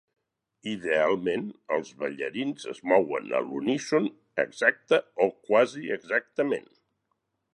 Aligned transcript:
Idealment, 0.69 1.43
els 1.75 1.91
ballarins 2.03 2.65
es 2.71 2.79
mouen 2.93 3.29
a 3.39 3.43
l'uníson 3.49 4.09
exacte 4.47 5.01
o 5.27 5.31
quasi 5.51 5.95
exactament. 5.99 6.69